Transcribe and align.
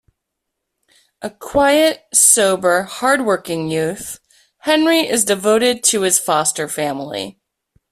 A 1.21 1.29
quiet, 1.29 2.05
sober, 2.11 2.81
hard-working 2.81 3.69
youth, 3.69 4.19
Henry 4.61 5.07
is 5.07 5.23
devoted 5.23 5.83
to 5.83 6.01
his 6.01 6.17
foster 6.17 6.67
family. 6.67 7.39